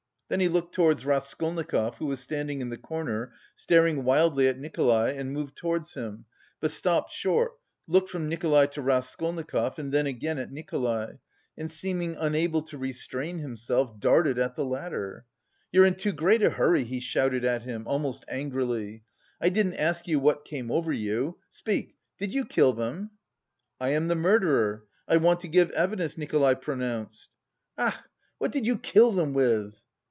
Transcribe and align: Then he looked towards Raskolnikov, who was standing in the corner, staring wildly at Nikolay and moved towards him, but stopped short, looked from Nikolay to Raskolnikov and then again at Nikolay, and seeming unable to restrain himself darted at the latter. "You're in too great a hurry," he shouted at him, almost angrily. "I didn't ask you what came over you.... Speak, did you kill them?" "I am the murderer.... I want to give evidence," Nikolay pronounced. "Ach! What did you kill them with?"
Then 0.29 0.39
he 0.39 0.47
looked 0.47 0.73
towards 0.73 1.05
Raskolnikov, 1.05 1.97
who 1.97 2.05
was 2.05 2.21
standing 2.21 2.61
in 2.61 2.69
the 2.69 2.77
corner, 2.77 3.33
staring 3.53 4.05
wildly 4.05 4.47
at 4.47 4.57
Nikolay 4.57 5.17
and 5.17 5.33
moved 5.33 5.57
towards 5.57 5.95
him, 5.95 6.23
but 6.61 6.71
stopped 6.71 7.11
short, 7.11 7.59
looked 7.85 8.09
from 8.09 8.29
Nikolay 8.29 8.67
to 8.67 8.81
Raskolnikov 8.81 9.77
and 9.77 9.91
then 9.91 10.07
again 10.07 10.37
at 10.37 10.49
Nikolay, 10.49 11.19
and 11.57 11.69
seeming 11.69 12.15
unable 12.17 12.61
to 12.61 12.77
restrain 12.77 13.39
himself 13.39 13.99
darted 13.99 14.39
at 14.39 14.55
the 14.55 14.63
latter. 14.63 15.25
"You're 15.69 15.83
in 15.85 15.95
too 15.95 16.13
great 16.13 16.41
a 16.41 16.49
hurry," 16.51 16.85
he 16.85 17.01
shouted 17.01 17.43
at 17.43 17.63
him, 17.63 17.83
almost 17.85 18.23
angrily. 18.29 19.03
"I 19.41 19.49
didn't 19.49 19.73
ask 19.75 20.07
you 20.07 20.17
what 20.17 20.45
came 20.45 20.71
over 20.71 20.93
you.... 20.93 21.39
Speak, 21.49 21.97
did 22.17 22.33
you 22.33 22.45
kill 22.45 22.71
them?" 22.71 23.11
"I 23.81 23.89
am 23.89 24.07
the 24.07 24.15
murderer.... 24.15 24.85
I 25.09 25.17
want 25.17 25.41
to 25.41 25.49
give 25.49 25.71
evidence," 25.71 26.17
Nikolay 26.17 26.55
pronounced. 26.55 27.27
"Ach! 27.77 27.95
What 28.37 28.53
did 28.53 28.65
you 28.65 28.77
kill 28.77 29.11
them 29.11 29.33
with?" 29.33 29.83